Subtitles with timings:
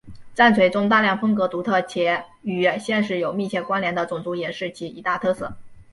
[0.33, 5.55] 战锤中大量风格独特且与现实有密切关联的种族也是其一大特色。